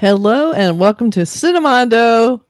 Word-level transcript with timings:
Hello 0.00 0.50
and 0.52 0.78
welcome 0.78 1.10
to 1.10 1.26
Cinemando 1.26 2.40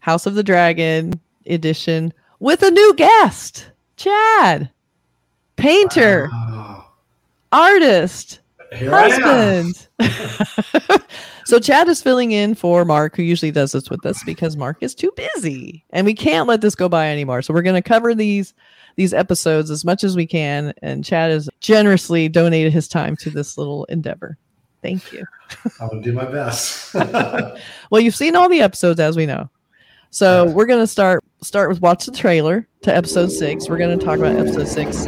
House 0.00 0.26
of 0.26 0.34
the 0.34 0.42
Dragon 0.42 1.18
edition 1.46 2.12
with 2.38 2.62
a 2.62 2.70
new 2.70 2.94
guest, 2.96 3.70
Chad, 3.96 4.68
painter, 5.56 6.28
Wow. 6.30 6.84
artist, 7.50 8.40
Here 8.74 8.90
husband. 8.90 9.88
so 11.46 11.58
Chad 11.58 11.88
is 11.88 12.02
filling 12.02 12.32
in 12.32 12.54
for 12.54 12.84
Mark, 12.84 13.16
who 13.16 13.22
usually 13.22 13.52
does 13.52 13.72
this 13.72 13.88
with 13.88 14.04
us 14.04 14.22
because 14.24 14.54
Mark 14.58 14.82
is 14.82 14.94
too 14.94 15.10
busy, 15.16 15.86
and 15.88 16.04
we 16.04 16.12
can't 16.12 16.46
let 16.46 16.60
this 16.60 16.74
go 16.74 16.90
by 16.90 17.08
anymore. 17.08 17.40
So 17.40 17.54
we're 17.54 17.62
going 17.62 17.82
to 17.82 17.88
cover 17.88 18.14
these 18.14 18.52
these 18.96 19.14
episodes 19.14 19.70
as 19.70 19.82
much 19.82 20.04
as 20.04 20.14
we 20.14 20.26
can, 20.26 20.74
and 20.82 21.02
Chad 21.02 21.30
has 21.30 21.48
generously 21.60 22.28
donated 22.28 22.74
his 22.74 22.86
time 22.86 23.16
to 23.16 23.30
this 23.30 23.56
little 23.56 23.86
endeavor. 23.86 24.36
Thank 24.82 25.12
you. 25.12 25.24
I'm 25.80 25.88
gonna 25.88 26.02
do 26.02 26.12
my 26.12 26.24
best. 26.24 26.94
Well, 27.90 28.02
you've 28.02 28.14
seen 28.14 28.36
all 28.36 28.50
the 28.50 28.60
episodes 28.60 29.00
as 29.00 29.16
we 29.16 29.24
know. 29.24 29.48
So 30.10 30.50
we're 30.50 30.66
gonna 30.66 30.86
start 30.86 31.24
start 31.42 31.68
with 31.68 31.80
watch 31.80 32.06
the 32.06 32.12
trailer 32.12 32.66
to 32.82 32.94
episode 32.94 33.30
six. 33.30 33.68
We're 33.68 33.78
gonna 33.78 33.96
talk 33.96 34.18
about 34.18 34.36
episode 34.36 34.68
six. 34.68 35.06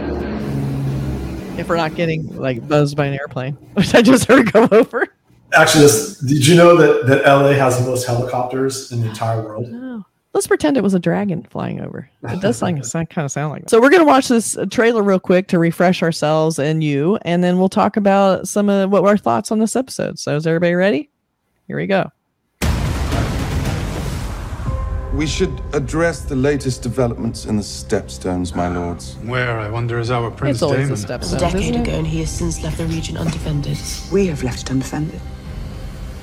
If 1.59 1.69
we're 1.69 1.77
not 1.77 1.95
getting 1.95 2.35
like 2.37 2.67
buzzed 2.67 2.97
by 2.97 3.07
an 3.07 3.15
airplane, 3.15 3.53
which 3.75 3.95
I 3.95 4.03
just 4.03 4.25
heard 4.27 4.53
go 4.53 4.69
over. 4.71 5.07
Actually, 5.53 5.83
this, 5.83 6.19
did 6.19 6.47
you 6.47 6.55
know 6.55 6.77
that, 6.77 7.07
that 7.07 7.25
LA 7.25 7.53
has 7.53 7.79
the 7.79 7.85
most 7.85 8.07
helicopters 8.07 8.93
in 8.93 9.01
the 9.01 9.09
entire 9.09 9.43
world? 9.43 9.67
Oh. 9.71 10.05
Let's 10.33 10.47
pretend 10.47 10.77
it 10.77 10.83
was 10.83 10.95
a 10.95 11.01
dragon 11.01 11.43
flying 11.43 11.81
over. 11.81 12.09
It 12.23 12.41
does 12.41 12.59
sound, 12.59 12.87
sound 12.87 13.11
kind 13.11 13.25
of 13.25 13.33
sound 13.33 13.51
like 13.51 13.63
that. 13.63 13.71
So 13.71 13.81
we're 13.81 13.91
gonna 13.91 14.05
watch 14.05 14.29
this 14.29 14.57
uh, 14.57 14.65
trailer 14.67 15.03
real 15.03 15.19
quick 15.19 15.49
to 15.49 15.59
refresh 15.59 16.03
ourselves 16.05 16.59
and 16.59 16.85
you, 16.85 17.19
and 17.23 17.43
then 17.43 17.59
we'll 17.59 17.69
talk 17.69 17.97
about 17.97 18.47
some 18.47 18.69
of 18.69 18.91
what 18.91 19.05
our 19.05 19.17
thoughts 19.17 19.51
on 19.51 19.59
this 19.59 19.75
episode. 19.75 20.21
So 20.21 20.37
is 20.37 20.47
everybody 20.47 20.75
ready? 20.75 21.11
Here 21.67 21.77
we 21.77 21.89
go. 21.89 22.13
We 25.13 25.27
should 25.27 25.61
address 25.73 26.23
the 26.23 26.37
latest 26.37 26.83
developments 26.83 27.47
in 27.47 27.57
the 27.57 27.63
Stepstones, 27.63 28.55
my 28.55 28.69
lords. 28.69 29.17
Where, 29.25 29.59
I 29.59 29.69
wonder, 29.69 29.99
is 29.99 30.13
our 30.13 30.31
Prince 30.31 30.59
It's 30.59 30.63
always 30.63 30.79
Daemon? 30.79 30.91
the 30.91 30.97
steps. 30.97 31.33
A 31.33 31.39
decade 31.41 31.75
ago, 31.75 31.91
and 31.91 32.07
he 32.07 32.21
has 32.21 32.31
since 32.31 32.63
left 32.63 32.79
the 32.79 32.87
region 32.87 33.17
undefended. 33.17 33.77
We 34.13 34.29
have 34.29 34.45
left 34.45 34.63
it 34.63 34.71
undefended. 34.71 35.21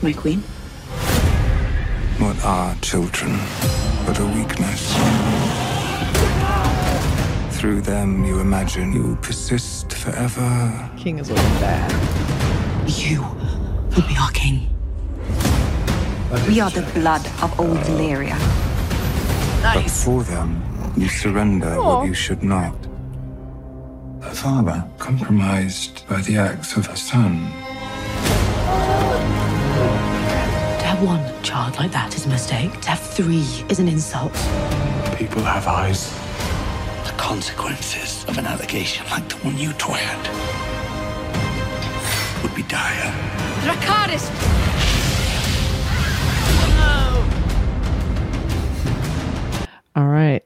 My 0.02 0.14
queen? 0.14 0.40
What 2.20 2.42
are 2.46 2.76
children 2.76 3.38
but 4.08 4.20
a 4.20 4.26
weakness? 4.26 4.96
Through 7.60 7.82
them, 7.82 8.24
you 8.24 8.40
imagine 8.40 8.94
you 8.94 9.04
will 9.04 9.18
persist 9.18 9.92
forever. 9.92 10.90
King 10.96 11.20
is 11.20 11.30
looking 11.30 11.60
bad. 11.60 11.92
You 12.88 13.22
will 13.94 14.08
be 14.08 14.16
our 14.18 14.32
king. 14.32 14.70
We 16.48 16.62
are 16.62 16.70
the 16.70 16.90
blood 16.94 17.26
of 17.44 17.60
old 17.60 17.78
uh, 17.78 17.84
Valyria. 17.84 18.38
But 19.62 19.92
for 19.92 20.24
them, 20.24 20.64
you 20.96 21.10
surrender 21.10 21.76
what 21.76 22.08
you 22.08 22.14
should 22.14 22.44
not. 22.44 22.76
A 24.22 24.34
father 24.34 24.86
compromised 25.00 26.08
by 26.08 26.22
the 26.22 26.38
acts 26.38 26.78
of 26.78 26.88
a 26.88 26.96
son. 26.96 27.52
Have 30.98 31.06
one 31.06 31.44
child 31.44 31.78
like 31.78 31.92
that 31.92 32.16
is 32.16 32.26
a 32.26 32.30
mistake. 32.30 32.72
To 32.82 32.90
have 32.90 33.00
three 33.00 33.46
is 33.70 33.80
an 33.80 33.88
insult. 33.88 34.34
People 35.16 35.44
have 35.44 35.68
eyes. 35.68 36.12
The 37.06 37.14
consequences 37.18 38.26
of 38.28 38.38
an 38.38 38.46
allegation 38.46 39.06
like 39.12 39.28
the 39.30 39.36
one 39.38 39.58
you 39.58 39.74
twirled 39.74 40.28
would 42.42 42.56
be 42.56 42.64
dire. 42.64 43.14
Dracarys! 43.62 44.26
All 49.96 50.08
right. 50.08 50.44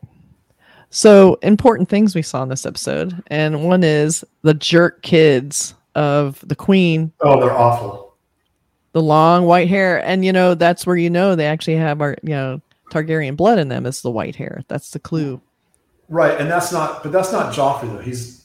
So 0.89 1.35
important 1.41 1.87
things 1.87 2.13
we 2.13 2.21
saw 2.21 2.43
in 2.43 2.49
this 2.49 2.65
episode, 2.65 3.23
and 3.27 3.63
one 3.63 3.83
is 3.83 4.25
the 4.41 4.53
jerk 4.53 5.01
kids 5.01 5.75
of 5.95 6.43
the 6.45 6.55
queen, 6.55 7.11
Oh, 7.21 7.39
they're 7.39 7.51
awful. 7.51 8.00
The 8.93 9.01
long 9.01 9.45
white 9.45 9.67
hair, 9.67 10.03
and 10.05 10.25
you 10.25 10.33
know 10.33 10.55
that's 10.55 10.85
where 10.85 10.97
you 10.97 11.09
know 11.09 11.35
they 11.35 11.45
actually 11.45 11.77
have 11.77 12.01
our 12.01 12.15
you 12.23 12.29
know 12.29 12.61
Targaryen 12.91 13.35
blood 13.35 13.59
in 13.59 13.69
them. 13.69 13.85
Is 13.85 14.01
the 14.01 14.11
white 14.11 14.35
hair? 14.35 14.63
That's 14.67 14.91
the 14.91 14.99
clue. 14.99 15.41
Right, 16.09 16.39
and 16.39 16.49
that's 16.49 16.71
not. 16.71 17.03
But 17.03 17.11
that's 17.11 17.31
not 17.31 17.53
Joffrey 17.53 17.91
though. 17.91 18.01
He's 18.01 18.41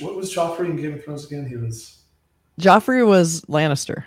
what 0.00 0.16
was 0.16 0.34
Joffrey 0.34 0.70
in 0.70 0.76
Game 0.76 0.94
of 0.94 1.04
Thrones 1.04 1.26
again? 1.26 1.46
He 1.46 1.56
was. 1.56 1.98
Joffrey 2.60 3.06
was 3.06 3.42
Lannister. 3.42 4.04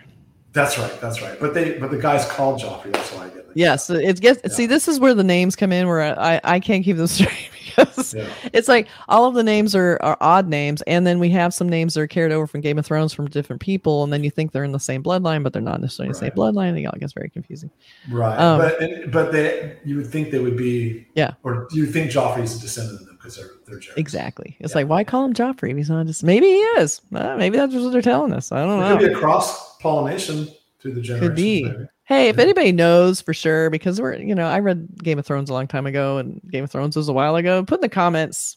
That's 0.54 0.78
right. 0.80 1.02
That's 1.02 1.22
right. 1.22 1.40
But 1.40 1.54
they. 1.54 1.78
But 1.78 1.92
the 1.92 1.98
guy's 1.98 2.26
called 2.26 2.62
Joffrey. 2.62 2.94
That's 2.94 3.12
why 3.12 3.26
I 3.26 3.30
get 3.30 3.38
it. 3.38 3.50
Yes, 3.54 3.90
it 3.90 4.22
gets. 4.22 4.56
See, 4.56 4.66
this 4.66 4.88
is 4.88 5.00
where 5.00 5.14
the 5.14 5.24
names 5.24 5.56
come 5.56 5.72
in, 5.72 5.88
where 5.88 6.18
I 6.20 6.40
I 6.44 6.60
can't 6.60 6.86
keep 6.86 6.98
them 6.98 7.08
straight 7.08 7.50
because 7.78 8.14
Yeah. 8.14 8.28
it's 8.54 8.68
like 8.68 8.88
all 9.08 9.26
of 9.26 9.34
the 9.36 9.44
names 9.44 9.76
are, 9.76 9.98
are 10.02 10.18
odd 10.22 10.48
names, 10.48 10.82
and 10.84 11.06
then 11.06 11.20
we 11.20 11.30
have 11.30 11.54
some 11.54 11.70
names 11.70 11.94
that 11.94 12.02
are 12.02 12.08
carried 12.08 12.32
over 12.32 12.48
from 12.48 12.62
Game 12.62 12.78
of 12.80 12.86
Thrones 12.86 13.14
from 13.14 13.28
different 13.30 13.62
people, 13.62 14.04
and 14.04 14.12
then 14.12 14.24
you 14.24 14.32
think 14.32 14.52
they're 14.52 14.64
in 14.64 14.72
the 14.72 14.80
same 14.80 15.04
bloodline, 15.04 15.44
but 15.44 15.54
they're 15.54 15.62
not 15.62 15.80
necessarily 15.82 16.14
the 16.14 16.20
same 16.20 16.32
bloodline. 16.32 16.70
and 16.70 16.80
It 16.80 16.86
all 16.86 16.98
gets 17.00 17.14
very 17.14 17.30
confusing. 17.30 17.70
Right. 18.10 18.38
Um, 18.38 18.60
but 18.60 18.82
and, 18.82 19.12
but 19.12 19.32
they. 19.32 19.78
You 19.86 19.98
would 19.98 20.08
think 20.08 20.32
they 20.32 20.40
would 20.40 20.58
be. 20.58 21.06
Yeah. 21.16 21.34
Or 21.44 21.68
do 21.70 21.78
you 21.78 21.86
think 21.86 22.12
Joffrey's 22.12 22.56
a 22.58 22.60
descendant 22.60 23.02
of 23.02 23.06
them 23.08 23.18
because 23.18 23.36
they're 23.38 23.52
they're? 23.68 23.80
Exactly. 23.98 24.58
It's 24.60 24.72
Yeah. 24.74 24.80
like 24.80 24.88
why 24.90 25.04
call 25.04 25.26
him 25.26 25.34
Joffrey? 25.34 25.72
if 25.72 25.78
He's 25.78 25.90
not 25.90 26.06
just 26.08 26.24
maybe 26.24 26.48
he 26.48 26.60
is. 26.80 27.02
Uh, 27.14 27.36
maybe 27.38 27.58
that's 27.58 27.74
what 27.74 27.92
they're 27.92 28.02
telling 28.02 28.34
us. 28.34 28.52
I 28.52 28.66
don't 28.66 28.80
know. 28.80 28.88
There 28.90 28.98
could 28.98 29.08
be 29.10 29.14
a 29.14 29.18
cross 29.18 29.78
pollination 29.78 30.48
through 30.80 30.94
the 30.94 31.02
generations. 31.02 31.28
Could 31.30 31.36
be. 31.36 31.64
maybe. 31.64 31.86
Hey, 32.08 32.30
if 32.30 32.40
anybody 32.40 32.72
knows 32.72 33.20
for 33.20 33.34
sure, 33.34 33.70
because 33.70 34.00
we're 34.00 34.16
you 34.16 34.34
know 34.34 34.48
I 34.48 34.60
read 34.60 34.88
Game 35.04 35.20
of 35.20 35.26
Thrones 35.26 35.50
a 35.50 35.54
long 35.54 35.68
time 35.68 35.86
ago, 35.86 36.18
and 36.18 36.42
Game 36.50 36.64
of 36.64 36.72
Thrones 36.72 36.96
was 36.96 37.10
a 37.10 37.14
while 37.14 37.36
ago. 37.36 37.66
Put 37.66 37.80
in 37.80 37.82
the 37.82 37.90
comments 37.90 38.56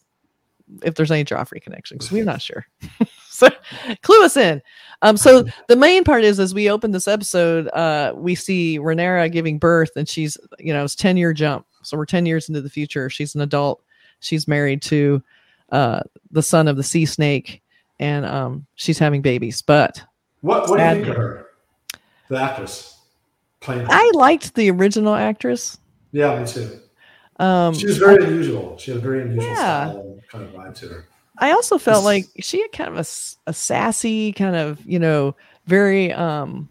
if 0.84 0.94
there's 0.94 1.10
any 1.10 1.24
Joffrey 1.24 1.60
connection, 1.60 1.96
because 1.96 2.12
we're 2.12 2.24
not 2.24 2.40
sure. 2.40 2.64
so 3.28 3.48
clue 4.02 4.24
us 4.24 4.36
in. 4.36 4.62
Um, 5.02 5.16
so 5.16 5.44
the 5.66 5.74
main 5.74 6.04
part 6.04 6.22
is 6.22 6.38
as 6.38 6.54
we 6.54 6.70
open 6.70 6.92
this 6.92 7.08
episode, 7.08 7.66
uh, 7.70 8.12
we 8.14 8.36
see 8.36 8.78
Rhaenyra 8.78 9.32
giving 9.32 9.58
birth, 9.58 9.90
and 9.96 10.08
she's 10.08 10.38
you 10.60 10.72
know 10.72 10.84
it's 10.84 10.94
ten 10.94 11.16
year 11.16 11.32
jump. 11.32 11.66
So 11.82 11.96
we're 11.96 12.06
ten 12.06 12.26
years 12.26 12.48
into 12.48 12.60
the 12.60 12.70
future. 12.70 13.10
She's 13.10 13.34
an 13.34 13.40
adult. 13.40 13.82
She's 14.20 14.46
married 14.46 14.80
to 14.82 15.20
uh, 15.72 16.02
the 16.30 16.42
son 16.44 16.68
of 16.68 16.76
the 16.76 16.84
sea 16.84 17.04
snake, 17.04 17.62
and 17.98 18.24
um, 18.24 18.64
she's 18.76 19.00
having 19.00 19.22
babies. 19.22 19.60
But 19.60 20.04
What 20.40 20.70
What 20.70 20.76
do 20.78 20.84
you 20.84 20.90
think 20.90 21.08
of 21.08 21.16
her? 21.16 21.46
The 22.28 22.40
actress 22.40 22.99
playing. 23.60 23.86
I 23.88 24.10
liked 24.14 24.54
the 24.54 24.70
original 24.70 25.14
actress. 25.14 25.78
yeah, 26.12 26.38
me 26.40 26.46
too. 26.46 26.80
Um, 27.38 27.72
She 27.74 27.86
was 27.86 27.96
very 27.98 28.22
unusual. 28.24 28.76
She 28.78 28.90
had 28.90 28.98
a 28.98 29.02
very 29.02 29.22
unusual 29.22 29.44
Yeah. 29.44 29.90
style 29.90 30.18
kind 30.30 30.44
of 30.44 30.50
vibe 30.52 30.74
to 30.80 30.88
her. 30.88 31.06
I 31.38 31.52
also 31.52 31.78
felt 31.78 32.04
like 32.04 32.26
she 32.40 32.60
had 32.60 32.70
kind 32.72 32.90
of 32.90 32.98
a 33.46 33.52
sassy, 33.54 34.32
kind 34.32 34.56
of, 34.56 34.84
you 34.84 34.98
know, 34.98 35.34
very 35.66 36.12
um 36.12 36.68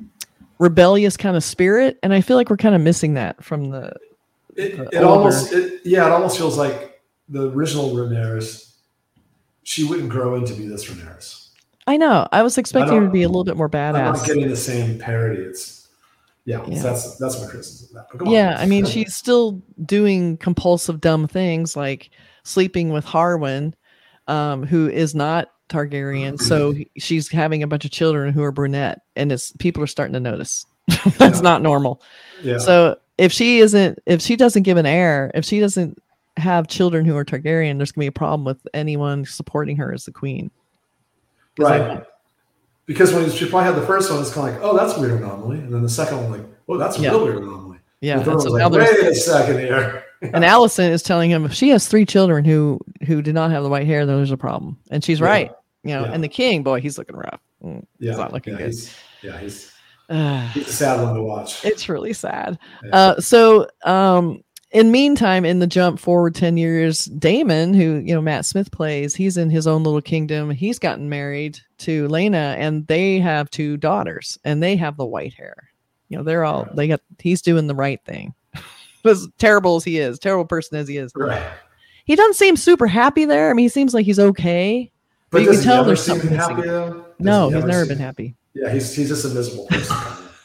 rebellious 0.60 1.16
kind 1.18 1.36
of 1.38 1.44
spirit. 1.44 1.98
And 2.04 2.14
I 2.14 2.22
feel 2.22 2.38
like 2.38 2.50
we're 2.50 2.58
kind 2.58 2.76
of 2.76 2.82
missing 2.82 3.16
that 3.16 3.44
from 3.44 3.70
the 3.72 3.94
It, 4.56 4.78
The 4.78 4.98
it 4.98 5.04
almost, 5.04 5.54
it, 5.54 5.82
yeah, 5.86 6.06
it 6.06 6.12
almost 6.12 6.38
feels 6.38 6.58
like 6.58 7.02
the 7.30 7.50
original 7.50 7.92
Rhaenyra. 7.92 8.68
She 9.64 9.84
wouldn't 9.86 10.10
grow 10.10 10.36
into 10.36 10.54
be 10.54 10.68
this 10.68 10.86
Rhaenyra. 10.86 11.48
I 11.88 11.98
know. 11.98 12.28
I 12.32 12.44
was 12.44 12.58
expecting 12.60 12.96
her 12.96 13.06
to 13.06 13.10
be 13.12 13.24
a 13.24 13.28
little 13.28 13.44
bit 13.44 13.58
more 13.58 13.70
badass. 13.70 13.96
I'm 13.96 14.14
not 14.14 14.26
getting 14.26 14.50
the 14.50 14.56
same 14.56 15.00
parody. 15.00 15.42
It's 15.42 15.79
yeah, 16.46 16.64
Yeah. 16.68 16.82
that's 16.82 17.18
that's 17.18 17.40
my 17.42 17.48
criticism. 17.48 17.90
Of 17.90 17.94
that. 18.04 18.08
But 18.12 18.18
come 18.20 18.28
on. 18.30 18.34
Yeah, 18.34 18.58
I 18.60 18.66
mean, 18.66 18.86
she's 18.86 19.16
still 19.16 19.62
doing 19.86 20.38
compulsive, 20.38 21.00
dumb 21.02 21.28
things 21.28 21.76
like 21.76 22.10
sleeping 22.44 22.90
with 22.90 23.06
Harwin, 23.06 23.74
um, 24.28 24.66
who 24.66 24.90
is 24.90 25.14
not 25.14 25.50
Targaryen. 25.70 26.40
So 26.42 26.74
she's 26.98 27.30
having 27.30 27.62
a 27.64 27.68
bunch 27.68 27.86
of 27.86 27.92
children 27.92 28.34
who 28.34 28.42
are 28.44 28.52
brunette, 28.52 29.02
and 29.16 29.32
it's 29.32 29.52
people 29.60 29.84
are 29.84 29.88
starting 29.88 30.14
to 30.14 30.20
notice. 30.20 30.66
That's 31.18 31.38
Yeah. 31.38 31.42
not 31.42 31.62
normal. 31.62 32.02
yeah. 32.42 32.58
So 32.58 32.98
if 33.20 33.32
she 33.32 33.60
isn't, 33.60 34.00
if 34.08 34.22
she 34.22 34.36
doesn't 34.36 34.64
give 34.64 34.78
an 34.78 34.86
heir, 34.88 35.30
if 35.36 35.46
she 35.46 35.60
doesn't 35.60 36.02
have 36.38 36.68
children 36.68 37.06
who 37.06 37.16
are 37.18 37.26
Targaryen, 37.26 37.78
there's 37.78 37.92
gonna 37.92 38.04
be 38.04 38.08
a 38.08 38.12
problem 38.12 38.46
with 38.46 38.66
anyone 38.74 39.26
supporting 39.26 39.76
her 39.78 39.94
as 39.94 40.06
the 40.06 40.12
queen. 40.12 40.50
right. 41.60 42.04
Because 42.90 43.14
when 43.14 43.30
she 43.30 43.48
probably 43.48 43.66
had 43.72 43.76
the 43.80 43.86
first 43.86 44.10
one, 44.12 44.20
it's 44.20 44.34
kind 44.34 44.50
of 44.50 44.56
like, 44.56 44.64
oh, 44.64 44.76
that's 44.76 44.98
a 44.98 45.00
weird 45.00 45.22
anomaly, 45.22 45.60
and 45.60 45.72
then 45.72 45.84
the 45.84 45.90
second 45.90 46.18
one, 46.24 46.32
like, 46.32 46.42
oh, 46.68 46.76
that's 46.76 46.98
a 46.98 47.02
Yeah. 47.02 47.12
real 47.12 47.24
weird 47.24 47.38
anomaly. 47.38 47.78
yeah. 48.02 48.18
The 48.18 48.26
third 48.26 48.42
so 48.42 48.50
like, 48.50 48.72
wait 48.72 48.90
a 49.08 49.14
second 49.14 49.60
here. 49.60 50.04
and 50.24 50.44
Alicent 50.44 50.90
is 50.90 51.04
telling 51.04 51.30
him 51.30 51.46
if 51.46 51.54
she 51.54 51.70
has 51.70 51.88
three 51.88 52.04
children 52.04 52.44
who 52.46 52.80
who 53.06 53.22
did 53.22 53.36
not 53.36 53.52
have 53.52 53.62
the 53.62 53.70
white 53.70 53.86
hair, 53.86 54.08
then 54.08 54.16
there's 54.18 54.32
a 54.32 54.38
problem. 54.38 54.76
And 54.90 55.04
she's 55.04 55.20
Yeah. 55.20 55.26
right. 55.28 55.52
You 55.84 55.94
know, 55.94 56.06
Yeah. 56.06 56.14
and 56.14 56.24
the 56.24 56.28
king, 56.30 56.64
boy, 56.64 56.82
he's 56.82 56.98
looking 56.98 57.16
rough. 57.16 57.40
Mm, 57.64 57.86
Yeah, 58.00 58.10
he's 58.12 58.18
not 58.18 58.34
looking 58.34 58.56
good. 58.56 58.66
He's, 58.66 58.92
yeah, 59.22 59.38
he's 59.38 59.72
Ugh. 60.10 60.50
he's 60.56 60.68
a 60.68 60.74
sad 60.74 61.00
one 61.02 61.14
to 61.14 61.22
watch. 61.22 61.64
it's 61.64 61.88
really 61.90 62.14
sad. 62.14 62.58
Yeah. 62.84 62.90
Uh, 62.96 63.20
so, 63.22 63.68
um, 63.86 64.42
in 64.72 64.92
meantime, 64.92 65.46
in 65.46 65.60
the 65.60 65.68
jump 65.68 66.00
forward 66.00 66.36
ten 66.36 66.58
years, 66.58 67.06
Daemon, 67.06 67.74
who 67.74 67.98
you 67.98 68.14
know 68.14 68.22
Matt 68.22 68.46
Smith 68.46 68.72
plays, 68.72 69.16
he's 69.16 69.38
in 69.38 69.50
his 69.50 69.66
own 69.68 69.84
little 69.84 70.02
kingdom. 70.02 70.52
He's 70.52 70.80
gotten 70.80 71.10
married 71.10 71.60
to 71.80 72.08
Laena, 72.08 72.56
and 72.58 72.86
they 72.88 73.20
have 73.20 73.50
two 73.50 73.78
daughters, 73.78 74.38
and 74.44 74.62
they 74.62 74.76
have 74.76 74.98
the 74.98 75.06
white 75.06 75.34
hair. 75.34 75.70
You 76.10 76.18
know, 76.18 76.24
they're 76.24 76.46
all 76.46 76.68
they 76.74 76.88
got. 76.88 77.02
He's 77.20 77.42
doing 77.42 77.68
the 77.68 77.76
right 77.76 78.00
thing. 78.06 78.34
as 79.06 79.28
terrible 79.38 79.78
as 79.78 79.84
he 79.84 79.98
is, 80.00 80.20
terrible 80.20 80.46
person 80.46 80.78
as 80.78 80.88
he 80.88 80.98
is, 80.98 81.12
Right. 81.16 81.52
he 82.06 82.16
doesn't 82.16 82.36
seem 82.36 82.56
super 82.56 82.88
happy 82.88 83.26
there. 83.26 83.50
I 83.50 83.54
mean, 83.54 83.64
he 83.66 83.70
seems 83.70 83.94
like 83.94 84.06
he's 84.06 84.20
okay. 84.20 84.92
But 85.32 85.44
you 85.44 85.52
can 85.52 85.62
tell 85.62 85.84
there's 85.84 86.04
something 86.04 86.32
happy 86.32 86.64
though? 86.64 87.06
No, 87.20 87.50
he 87.50 87.56
he's 87.56 87.66
never 87.66 87.86
been 87.86 88.00
happy. 88.00 88.36
Yeah, 88.54 88.72
he's 88.72 88.94
he's 88.96 89.10
just 89.10 89.26
a 89.26 89.30
miserable 89.30 89.68
person. 89.68 89.96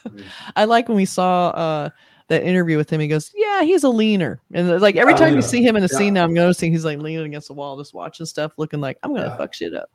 I 0.55 0.65
like 0.65 0.87
when 0.87 0.95
we 0.97 1.05
saw 1.05 1.49
uh 1.49 1.89
that 2.27 2.43
interview 2.43 2.77
with 2.77 2.89
him. 2.89 2.99
He 2.99 3.07
goes, 3.07 3.31
"Yeah, 3.35 3.61
he's 3.63 3.83
a 3.83 3.89
leaner," 3.89 4.39
and 4.53 4.81
like 4.81 4.95
every 4.95 5.13
Oh, 5.13 5.17
time 5.17 5.29
yeah. 5.29 5.35
you 5.35 5.41
see 5.41 5.61
him 5.61 5.75
in 5.75 5.83
a 5.83 5.87
Yeah. 5.91 5.97
scene 5.97 6.13
now, 6.15 6.23
I'm 6.23 6.33
noticing 6.33 6.71
he's 6.71 6.85
like 6.85 6.97
leaning 6.99 7.25
against 7.25 7.47
the 7.47 7.53
wall, 7.53 7.77
just 7.77 7.93
watching 7.93 8.25
stuff, 8.25 8.51
looking 8.57 8.81
like 8.81 8.97
I'm 9.03 9.13
gonna 9.13 9.27
Yeah. 9.27 9.37
fuck 9.37 9.53
shit 9.53 9.73
up. 9.75 9.89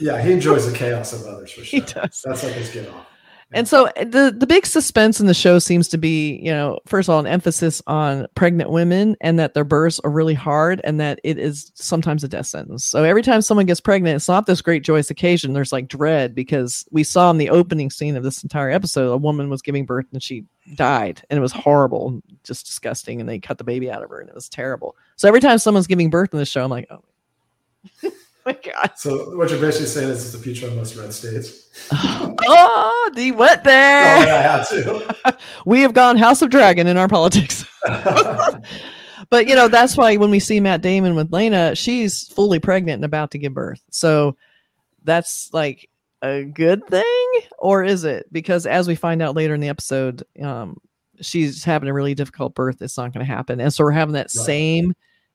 yeah, 0.00 0.22
he 0.22 0.32
enjoys 0.32 0.70
the 0.70 0.76
chaos 0.76 1.12
of 1.12 1.26
others 1.26 1.50
for 1.50 1.60
sure. 1.64 1.80
He 1.80 1.86
does. 1.86 2.22
That's 2.24 2.42
like 2.44 2.54
his 2.54 2.70
get 2.70 2.88
off. 2.88 3.06
And 3.54 3.68
so 3.68 3.86
uh, 3.86 4.04
the 4.04 4.34
the 4.36 4.48
big 4.48 4.66
suspense 4.66 5.20
in 5.20 5.28
the 5.28 5.32
show 5.32 5.60
seems 5.60 5.86
to 5.88 5.96
be, 5.96 6.40
you 6.42 6.50
know, 6.50 6.80
first 6.86 7.08
of 7.08 7.14
all, 7.14 7.20
an 7.20 7.26
emphasis 7.28 7.80
on 7.86 8.26
pregnant 8.34 8.70
women 8.70 9.16
and 9.20 9.38
that 9.38 9.54
their 9.54 9.64
births 9.64 10.00
are 10.00 10.10
really 10.10 10.34
hard 10.34 10.80
and 10.82 10.98
that 10.98 11.20
it 11.22 11.38
is 11.38 11.70
sometimes 11.74 12.24
a 12.24 12.28
death 12.28 12.46
sentence. 12.46 12.84
So 12.84 13.04
every 13.04 13.22
time 13.22 13.42
someone 13.42 13.66
gets 13.66 13.80
pregnant, 13.80 14.16
it's 14.16 14.26
not 14.26 14.46
this 14.46 14.60
great 14.60 14.82
joyous 14.82 15.08
occasion. 15.08 15.52
There's 15.52 15.72
like 15.72 15.86
dread 15.86 16.34
because 16.34 16.84
we 16.90 17.04
saw 17.04 17.30
in 17.30 17.38
the 17.38 17.48
opening 17.48 17.90
scene 17.90 18.16
of 18.16 18.24
this 18.24 18.42
entire 18.42 18.70
episode, 18.70 19.12
a 19.12 19.16
woman 19.16 19.48
was 19.48 19.62
giving 19.62 19.86
birth 19.86 20.06
and 20.12 20.20
she 20.20 20.44
died, 20.74 21.22
and 21.30 21.38
it 21.38 21.42
was 21.42 21.52
horrible, 21.52 22.20
just 22.42 22.66
disgusting. 22.66 23.20
And 23.20 23.28
they 23.28 23.38
cut 23.38 23.58
the 23.58 23.64
baby 23.64 23.88
out 23.88 24.02
of 24.02 24.10
her, 24.10 24.18
and 24.18 24.28
it 24.28 24.34
was 24.34 24.48
terrible. 24.48 24.96
So 25.14 25.28
every 25.28 25.40
time 25.40 25.58
someone's 25.58 25.86
giving 25.86 26.10
birth 26.10 26.32
in 26.32 26.40
the 26.40 26.44
show, 26.44 26.64
I'm 26.64 26.70
like, 26.70 26.88
oh 26.90 28.10
my 28.52 28.52
god. 28.64 28.92
So 28.96 29.36
what 29.36 29.50
you're 29.50 29.60
basically 29.60 29.86
saying 29.86 30.10
is 30.10 30.22
it's 30.24 30.32
the 30.32 30.38
future 30.42 30.66
of 30.66 30.76
most 30.76 30.96
red 30.96 31.12
states. 31.12 31.60
Oh, 32.46 33.10
the 33.14 33.32
wet 33.32 33.60
Oh, 33.60 33.64
there. 33.64 34.26
yeah, 34.26 34.36
I 34.36 34.42
had 34.42 34.64
to. 34.66 35.38
we 35.66 35.80
have 35.80 35.94
gone 35.94 36.16
House 36.16 36.42
of 36.42 36.50
Dragon 36.50 36.86
in 36.86 36.96
our 36.96 37.08
politics. 37.08 37.64
but 39.30 39.46
you 39.48 39.54
know, 39.54 39.68
that's 39.68 39.96
why 39.96 40.16
when 40.16 40.30
we 40.30 40.40
see 40.40 40.60
Matt 40.60 40.82
Damon 40.82 41.14
with 41.14 41.30
Laena, 41.30 41.76
she's 41.76 42.28
fully 42.28 42.58
pregnant 42.58 42.96
and 42.96 43.04
about 43.04 43.30
to 43.32 43.38
give 43.38 43.54
birth. 43.54 43.82
So 43.90 44.36
that's 45.04 45.50
like 45.52 45.88
a 46.22 46.44
good 46.44 46.86
thing, 46.88 47.26
or 47.58 47.84
is 47.84 48.04
it? 48.04 48.26
Because 48.32 48.66
as 48.66 48.86
we 48.88 48.94
find 48.94 49.22
out 49.22 49.34
later 49.36 49.54
in 49.54 49.60
the 49.60 49.68
episode, 49.68 50.22
um, 50.42 50.76
she's 51.20 51.64
having 51.64 51.88
a 51.88 51.94
really 51.94 52.14
difficult 52.14 52.54
birth. 52.54 52.82
It's 52.82 52.96
not 52.96 53.12
going 53.12 53.24
to 53.24 53.32
happen, 53.32 53.60
and 53.60 53.72
so 53.72 53.84
we're 53.84 53.90
having 53.92 54.14
that 54.14 54.30
Right. 54.36 54.46
same 54.46 54.94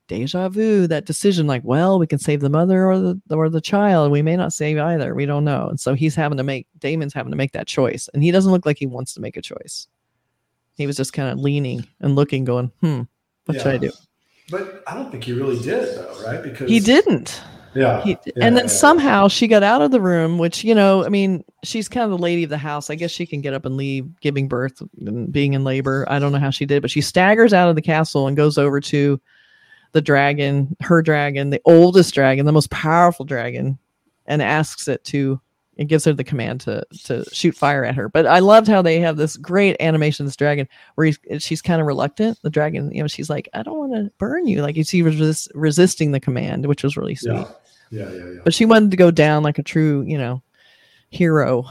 deja 0.10 0.50
vu, 0.50 0.88
that 0.88 1.06
decision. 1.06 1.48
Like, 1.48 1.64
well, 1.64 1.98
we 1.98 2.08
can 2.08 2.20
save 2.20 2.42
the 2.42 2.50
mother 2.50 2.92
or 2.92 3.00
the 3.00 3.22
or 3.30 3.48
the 3.48 3.62
child. 3.62 4.12
We 4.12 4.22
may 4.22 4.36
not 4.36 4.52
save 4.52 4.78
either. 4.78 5.16
We 5.16 5.26
don't 5.26 5.46
know. 5.46 5.70
And 5.70 5.80
so 5.80 5.94
he's 5.94 6.16
having 6.16 6.38
to 6.38 6.44
make 6.44 6.68
Daemon's 6.80 7.14
having 7.14 7.32
to 7.32 7.38
make 7.38 7.54
that 7.54 7.68
choice, 7.68 8.10
and 8.14 8.22
he 8.22 8.32
doesn't 8.32 8.52
look 8.52 8.66
like 8.66 8.78
he 8.78 8.88
wants 8.88 9.14
to 9.14 9.22
make 9.22 9.38
a 9.38 9.42
choice. 9.42 9.88
He 10.76 10.86
was 10.86 10.98
just 10.98 11.14
kind 11.14 11.30
of 11.30 11.40
leaning 11.40 11.88
and 12.02 12.18
looking, 12.18 12.44
going, 12.44 12.72
"Hmm, 12.82 13.04
what 13.46 13.58
should 13.58 13.68
I 13.68 13.78
do?" 13.78 13.92
But 14.52 14.84
I 14.88 14.96
don't 14.96 15.12
think 15.12 15.24
he 15.24 15.34
really 15.34 15.60
did 15.60 15.96
though, 15.96 16.24
right? 16.26 16.44
Because 16.44 16.70
He 16.70 16.80
didn't. 16.80 17.42
Yeah. 17.76 18.02
He, 18.02 18.12
yeah, 18.12 18.34
and 18.42 18.58
then 18.58 18.66
yeah. 18.66 18.72
somehow 18.72 19.28
she 19.28 19.48
got 19.48 19.62
out 19.62 19.82
of 19.84 19.92
the 19.92 20.02
room, 20.02 20.40
which 20.40 20.64
you 20.64 20.74
know, 20.74 21.06
I 21.06 21.10
mean, 21.10 21.44
she's 21.64 21.88
kind 21.88 22.04
of 22.04 22.10
the 22.10 22.18
lady 22.18 22.44
of 22.44 22.50
the 22.50 22.58
house. 22.58 22.90
I 22.90 22.96
guess 22.96 23.12
she 23.12 23.26
can 23.26 23.42
get 23.42 23.54
up 23.54 23.66
and 23.66 23.78
leave, 23.78 24.10
giving 24.22 24.48
birth 24.48 24.82
and 25.06 25.32
being 25.32 25.54
in 25.54 25.64
labor. 25.64 26.06
I 26.10 26.18
don't 26.18 26.32
know 26.32 26.40
how 26.40 26.50
she 26.50 26.66
did, 26.66 26.82
but 26.82 26.90
she 26.92 27.02
staggers 27.02 27.54
out 27.54 27.70
of 27.70 27.76
the 27.76 27.82
castle 27.82 28.28
and 28.28 28.36
goes 28.36 28.58
over 28.58 28.80
to 28.82 29.22
the 29.92 30.02
dragon, 30.02 30.76
her 30.82 31.02
dragon, 31.02 31.50
the 31.50 31.62
oldest 31.66 32.14
dragon, 32.14 32.46
the 32.46 32.52
most 32.52 32.70
powerful 32.70 33.26
dragon, 33.26 33.78
and 34.26 34.42
asks 34.42 34.88
it 34.88 35.04
to. 35.06 35.40
It 35.76 35.88
gives 35.88 36.04
her 36.04 36.12
the 36.12 36.26
command 36.26 36.60
to 36.62 36.86
to 37.06 37.24
shoot 37.32 37.56
fire 37.56 37.86
at 37.86 37.96
her. 37.96 38.10
But 38.10 38.28
I 38.28 38.40
loved 38.40 38.68
how 38.68 38.82
they 38.82 39.00
have 39.00 39.16
this 39.16 39.38
great 39.38 39.78
animation 39.80 40.26
this 40.26 40.36
dragon 40.36 40.68
where 40.96 41.06
he's, 41.08 41.20
she's 41.38 41.62
kind 41.62 41.80
of 41.80 41.88
reluctant. 41.88 42.38
The 42.42 42.50
dragon, 42.50 42.92
you 42.94 43.02
know, 43.02 43.08
she's 43.08 43.30
like, 43.30 43.48
"I 43.54 43.64
don't 43.64 43.78
want 43.78 43.94
to 43.94 44.12
burn 44.18 44.46
you." 44.46 44.62
Like 44.62 44.76
you 44.76 44.84
see, 44.84 45.02
resist, 45.02 45.50
resisting 45.56 46.12
the 46.12 46.20
command, 46.20 46.66
which 46.66 46.84
was 46.84 46.98
really 46.98 47.16
sweet 47.16 47.34
Yeah. 47.34 47.52
Yeah, 47.92 48.10
yeah, 48.12 48.18
yeah. 48.18 48.40
but 48.44 48.54
she 48.54 48.66
wanted 48.66 48.92
to 48.92 48.98
go 48.98 49.10
down 49.10 49.42
like 49.42 49.58
a 49.58 49.64
true, 49.64 50.04
you 50.04 50.18
know, 50.18 50.44
hero. 51.10 51.66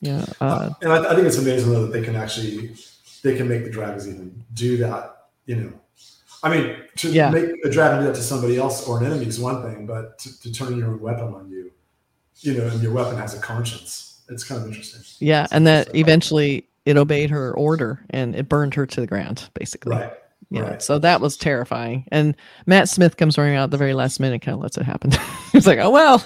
Yeah. 0.00 0.24
Uh, 0.40 0.70
and 0.80 0.92
I, 0.92 1.10
I 1.10 1.14
think 1.14 1.26
it's 1.26 1.38
amazing 1.38 1.72
though 1.72 1.86
that 1.86 1.92
they 1.92 2.02
can 2.02 2.16
actually 2.16 2.74
they 3.22 3.36
can 3.36 3.48
make 3.48 3.64
the 3.64 3.70
dragons 3.70 4.08
even 4.08 4.44
do 4.54 4.76
that. 4.78 5.16
You 5.46 5.56
know, 5.56 5.72
I 6.42 6.50
mean, 6.56 6.76
to 6.96 7.08
Yeah. 7.10 7.30
make 7.30 7.50
a 7.64 7.70
dragon 7.70 8.00
do 8.00 8.06
that 8.06 8.14
to 8.16 8.22
somebody 8.22 8.56
else 8.58 8.86
or 8.88 8.98
an 8.98 9.06
enemy 9.06 9.26
is 9.26 9.38
one 9.38 9.62
thing, 9.62 9.86
but 9.86 10.18
to, 10.20 10.40
to 10.40 10.52
turn 10.52 10.76
your 10.76 10.88
own 10.88 11.00
weapon 11.00 11.32
on 11.34 11.50
you, 11.50 11.70
you 12.40 12.54
know, 12.54 12.66
and 12.66 12.82
your 12.82 12.92
weapon 12.92 13.16
has 13.16 13.34
a 13.36 13.40
conscience. 13.40 14.20
It's 14.28 14.44
kind 14.44 14.60
of 14.62 14.66
interesting. 14.68 15.02
yeah, 15.20 15.46
and 15.52 15.66
that 15.66 15.94
eventually 15.94 16.68
it 16.86 16.96
obeyed 16.96 17.30
her 17.30 17.52
order 17.52 18.04
and 18.10 18.34
it 18.34 18.48
burned 18.48 18.74
her 18.74 18.86
to 18.86 19.00
the 19.00 19.06
ground, 19.06 19.48
basically. 19.54 19.94
Right. 19.96 20.12
Yeah. 20.50 20.62
Right. 20.62 20.82
So 20.82 20.98
that 20.98 21.20
was 21.20 21.36
terrifying. 21.36 22.04
And 22.12 22.34
Matt 22.66 22.88
Smith 22.88 23.16
comes 23.16 23.38
running 23.38 23.56
out 23.56 23.64
at 23.64 23.70
the 23.70 23.76
very 23.78 23.94
last 23.94 24.20
minute, 24.20 24.42
kind 24.42 24.54
of 24.54 24.60
lets 24.60 24.76
it 24.76 24.82
happen. 24.84 25.10
He's 25.52 25.66
like, 25.66 25.78
"Oh 25.78 25.90
well, 25.90 26.22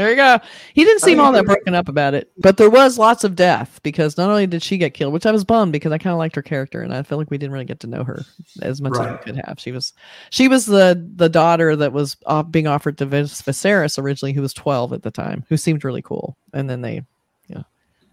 there 0.00 0.10
you 0.10 0.16
go." 0.16 0.38
He 0.74 0.84
didn't 0.84 1.00
seem 1.02 1.20
all 1.20 1.32
that 1.32 1.44
broken 1.44 1.74
up 1.74 1.88
about 1.88 2.14
it, 2.14 2.30
but 2.38 2.56
there 2.56 2.70
was 2.70 2.98
lots 2.98 3.24
of 3.24 3.36
death 3.36 3.80
because 3.82 4.16
not 4.16 4.28
only 4.30 4.46
did 4.46 4.62
she 4.62 4.78
get 4.78 4.94
killed, 4.94 5.12
which 5.12 5.26
I 5.26 5.32
was 5.32 5.44
bummed 5.44 5.72
because 5.72 5.92
I 5.92 5.98
kind 5.98 6.12
of 6.12 6.18
liked 6.18 6.34
her 6.36 6.42
character, 6.42 6.82
and 6.82 6.94
I 6.94 7.02
feel 7.02 7.18
like 7.18 7.30
we 7.30 7.38
didn't 7.38 7.52
really 7.52 7.64
get 7.64 7.80
to 7.80 7.86
know 7.86 8.04
her 8.04 8.22
as 8.62 8.80
much 8.80 8.92
as 8.98 9.06
we 9.12 9.16
could 9.18 9.36
have. 9.44 9.56
She 9.58 9.72
was, 9.72 9.92
she 10.30 10.48
was 10.48 10.66
the 10.66 11.06
the 11.16 11.28
daughter 11.28 11.76
that 11.76 11.92
was 11.92 12.16
uh, 12.26 12.42
being 12.42 12.66
offered 12.66 12.98
to 12.98 13.06
Vis- 13.06 13.42
Viserys 13.42 13.98
originally, 14.02 14.32
who 14.32 14.42
was 14.42 14.52
twelve 14.54 14.92
at 14.92 15.02
the 15.02 15.10
time, 15.10 15.44
who 15.48 15.56
seemed 15.56 15.84
really 15.84 16.02
cool, 16.02 16.36
and 16.52 16.68
then 16.68 16.80
they 16.82 17.02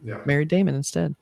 Yeah. 0.03 0.19
married 0.25 0.47
Daemon 0.47 0.75
instead. 0.75 1.15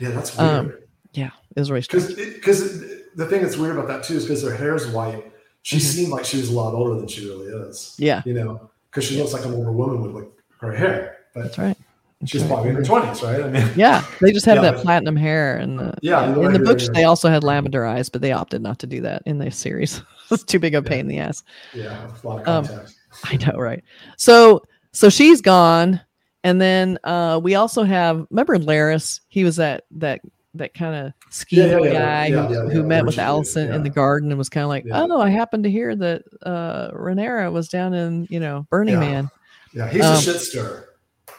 Yeah, 0.00 0.10
that's 0.10 0.36
weird. 0.36 0.50
Um, 0.50 0.72
Yeah, 1.12 1.30
it 1.54 1.60
was 1.60 1.70
really 1.70 1.82
strange. 1.82 2.14
Because 2.16 2.80
the 3.14 3.24
thing 3.26 3.40
that's 3.42 3.56
weird 3.56 3.76
about 3.76 3.88
that 3.88 4.02
too 4.04 4.14
is 4.16 4.24
because 4.24 4.42
her 4.42 4.54
hair 4.54 4.74
is 4.74 4.86
white. 4.88 5.32
She 5.62 5.76
Mhm. 5.76 5.80
seemed 5.80 6.08
like 6.10 6.24
she 6.24 6.36
was 6.38 6.48
a 6.50 6.52
lot 6.52 6.74
older 6.74 6.94
than 6.98 7.08
she 7.08 7.26
really 7.26 7.46
is. 7.46 7.94
Yeah, 7.98 8.22
You 8.26 8.34
know, 8.34 8.70
because 8.96 9.10
she 9.10 9.18
looks 9.18 9.34
like 9.34 9.44
an 9.44 9.52
older 9.52 9.72
woman 9.72 10.00
with 10.00 10.12
like 10.12 10.32
her 10.58 10.72
hair, 10.72 11.18
but 11.34 11.42
that's 11.42 11.58
right. 11.58 11.76
That's 12.18 12.32
she's 12.32 12.40
right. 12.40 12.48
probably 12.48 12.70
in 12.70 12.76
her 12.76 12.82
twenties, 12.82 13.22
right? 13.22 13.42
I 13.42 13.48
mean, 13.50 13.72
Yeah, 13.76 14.00
they 14.22 14.32
just 14.32 14.46
have 14.46 14.56
Yeah, 14.56 14.70
that 14.70 14.76
platinum 14.76 15.16
hair, 15.16 15.58
and 15.58 15.78
the, 15.78 15.94
Yeah, 16.00 16.32
the 16.32 16.40
in 16.40 16.52
the 16.54 16.58
books 16.60 16.88
they 16.94 17.04
also 17.04 17.28
had 17.28 17.44
lavender 17.44 17.84
eyes, 17.84 18.08
but 18.08 18.22
they 18.22 18.32
opted 18.32 18.62
not 18.62 18.78
to 18.78 18.86
do 18.86 19.02
that 19.02 19.22
in 19.26 19.36
the 19.36 19.50
series. 19.50 20.00
it's 20.30 20.44
too 20.44 20.58
big 20.58 20.74
of 20.74 20.86
a 20.86 20.88
Yeah. 20.88 20.90
pain 20.90 21.00
in 21.00 21.08
the 21.08 21.18
ass. 21.18 21.42
yeah, 21.74 22.10
a 22.24 22.26
lot 22.26 22.48
of 22.48 22.70
Um. 22.70 22.80
I 23.24 23.36
know, 23.38 23.58
right? 23.58 23.84
So, 24.16 24.62
so 24.92 25.10
she's 25.10 25.42
gone, 25.42 26.00
and 26.42 26.58
then 26.58 26.98
uh 27.04 27.38
we 27.42 27.54
also 27.54 27.82
have 27.82 28.26
remember 28.30 28.56
Larys? 28.58 29.20
He 29.28 29.44
was 29.44 29.56
that 29.56 29.84
that 29.92 30.22
that 30.58 30.74
kind 30.74 30.94
of 30.94 31.12
scheming 31.30 31.70
yeah, 31.70 31.90
yeah, 31.90 31.92
guy 31.92 32.26
yeah, 32.26 32.46
who, 32.46 32.68
who 32.70 32.82
met 32.82 33.04
with 33.04 33.16
Alicent 33.16 33.74
in 33.74 33.82
the 33.82 33.90
garden 33.90 34.30
and 34.30 34.38
was 34.38 34.48
kind 34.48 34.62
of 34.64 34.68
like, 34.68 34.84
oh, 34.92 35.20
I 35.20 35.28
happened 35.30 35.64
to 35.64 35.70
hear 35.70 35.94
that 35.96 36.22
uh 36.42 36.90
Rhaenyra 36.92 37.52
was 37.52 37.68
down 37.68 37.94
in 37.94 38.26
you 38.30 38.40
know 38.40 38.66
Burning. 38.70 38.98
Man. 39.00 39.30
yeah, 39.74 39.88
he's 39.88 40.04
um, 40.04 40.14
a 40.14 40.20
shit 40.20 40.36
stirrer. 40.40 40.88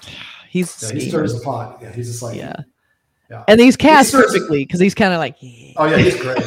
He's 0.50 0.81
Yeah, 0.81 0.93
he 0.93 1.09
stirs 1.09 1.33
the 1.33 1.41
pot. 1.41 1.79
Yeah, 1.81 1.91
he's 1.91 2.07
just 2.07 2.24
like 2.24 2.38
yeah. 2.38 2.55
Yeah. 3.29 3.43
And 3.47 3.59
he's 3.59 3.75
cast 3.75 4.09
stirs- 4.09 4.27
perfectly 4.27 4.63
because 4.63 4.79
he's 4.79 4.95
kind 4.95 5.13
of 5.13 5.19
like, 5.19 5.36
Oh 5.75 5.86
yeah, 5.86 5.97
he's 5.97 6.19
great. 6.19 6.41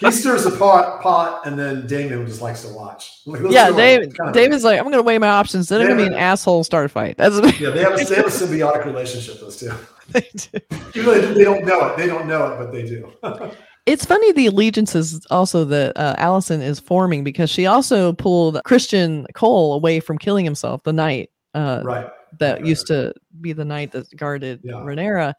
he 0.00 0.10
stirs 0.10 0.44
the 0.44 0.50
pot, 0.50 1.00
pot, 1.02 1.46
and 1.46 1.58
then 1.58 1.86
Daemon 1.86 2.26
just 2.26 2.42
likes 2.42 2.62
to 2.62 2.74
watch. 2.74 3.20
Like, 3.26 3.42
yeah, 3.50 3.70
David. 3.70 4.16
David's 4.32 4.64
like, 4.64 4.78
I'm 4.78 4.90
gonna 4.90 5.02
weigh 5.02 5.18
my 5.18 5.28
options. 5.28 5.68
Then 5.68 5.80
I'm 5.80 5.88
gonna 5.88 6.00
be 6.00 6.06
an 6.06 6.14
asshole. 6.14 6.58
and 6.58 6.66
Start 6.66 6.86
a 6.86 6.88
fight. 6.88 7.16
That's 7.16 7.36
Yeah, 7.60 7.70
they 7.70 7.82
have 7.82 7.92
a, 7.98 8.04
they 8.04 8.16
have 8.16 8.26
a 8.26 8.28
symbiotic 8.28 8.84
relationship. 8.84 9.40
Those 9.40 9.56
two, 9.58 9.72
they 10.12 10.28
do. 10.34 11.34
they 11.34 11.44
don't 11.44 11.64
know 11.64 11.86
it. 11.88 11.96
They 11.96 12.06
don't 12.06 12.26
know 12.26 12.52
it, 12.52 12.58
but 12.58 12.72
they 12.72 12.86
do. 12.86 13.12
It's 13.86 14.04
funny 14.04 14.30
the 14.32 14.46
allegiances 14.46 15.26
also 15.30 15.64
that 15.64 15.96
uh, 15.96 16.14
Alicent 16.16 16.62
is 16.62 16.78
forming 16.78 17.24
because 17.24 17.48
she 17.48 17.66
also 17.66 18.12
pulled 18.12 18.60
Criston 18.66 19.26
Cole 19.34 19.72
away 19.72 20.00
from 20.00 20.18
killing 20.18 20.44
himself 20.44 20.82
the 20.82 20.92
night 20.92 21.30
uh, 21.54 21.80
right. 21.82 22.06
that 22.38 22.58
right, 22.58 22.66
used 22.66 22.86
to 22.88 23.14
be 23.40 23.52
the 23.52 23.64
night 23.64 23.92
that 23.92 24.14
guarded 24.16 24.60
Yeah. 24.62 24.74
Rhaenyra, 24.74 25.34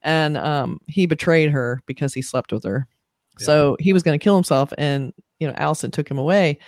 and 0.00 0.36
um, 0.38 0.80
he 0.88 1.06
betrayed 1.06 1.50
her 1.50 1.80
because 1.86 2.14
he 2.14 2.22
slept 2.22 2.50
with 2.52 2.64
her. 2.64 2.88
Yeah. 3.38 3.46
So 3.46 3.76
he 3.78 3.92
was 3.92 4.02
going 4.02 4.18
to 4.18 4.22
kill 4.22 4.34
himself, 4.34 4.72
and 4.78 5.12
you 5.38 5.46
know 5.46 5.54
Alicent 5.54 5.92
took 5.92 6.10
him 6.10 6.18
away. 6.18 6.58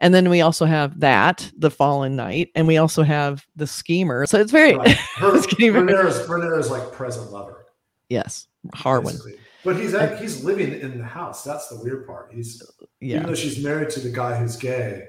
And 0.00 0.12
then 0.14 0.28
we 0.28 0.40
also 0.40 0.64
have 0.66 1.00
that 1.00 1.50
the 1.56 1.70
fallen 1.70 2.16
knight, 2.16 2.50
and 2.54 2.66
we 2.66 2.76
also 2.78 3.02
have 3.02 3.46
the 3.56 3.66
schemer. 3.66 4.26
So 4.26 4.40
it's 4.40 4.52
very 4.52 4.74
Right. 4.76 4.96
Her, 5.16 5.36
It's 5.36 5.46
getting 5.46 5.72
very- 5.72 5.86
Rhaenyra's, 5.86 6.26
Rhaenyra's 6.28 6.70
like 6.70 6.92
present 6.92 7.30
lover. 7.32 7.66
yes, 8.08 8.46
Harwin. 8.74 9.04
basically. 9.12 9.36
But 9.64 9.76
he's 9.76 9.94
act- 9.94 10.20
he's 10.20 10.44
living 10.44 10.78
in 10.78 10.98
the 10.98 11.04
house. 11.04 11.42
That's 11.42 11.68
the 11.68 11.76
weird 11.82 12.06
part. 12.06 12.30
He's 12.34 12.62
Yeah, 13.00 13.16
even 13.16 13.28
though 13.28 13.34
she's 13.34 13.62
married 13.64 13.88
to 13.90 14.00
the 14.00 14.10
guy 14.10 14.36
who's 14.36 14.56
gay. 14.56 15.04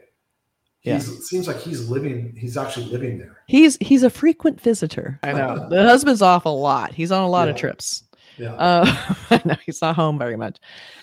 Yeah. 0.83 0.93
He's, 0.95 1.09
it 1.09 1.23
seems 1.23 1.47
like 1.47 1.57
he's 1.59 1.89
living. 1.89 2.35
He's 2.37 2.55
actually 2.57 2.85
living 2.85 3.17
there. 3.17 3.41
he's 3.47 3.75
he's 3.81 4.03
a 4.03 4.09
frequent 4.09 4.61
visitor. 4.61 5.19
I 5.23 5.33
know 5.33 5.67
the 5.67 5.83
husband's 5.83 6.21
off 6.21 6.45
a 6.45 6.49
lot. 6.49 6.93
He's 6.93 7.11
on 7.11 7.23
a 7.23 7.27
lot 7.27 7.49
of 7.49 7.55
trips. 7.57 8.03
Yeah. 8.37 8.53
Uh, 8.53 8.85
I 9.31 9.41
know 9.45 9.55
he's 9.65 9.81
not 9.81 9.95
home 9.95 10.17
very 10.19 10.37
much. 10.37 10.57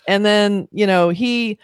And 0.08 0.24
then 0.24 0.68
you 0.72 0.86
know 0.86 1.08
he 1.10 1.58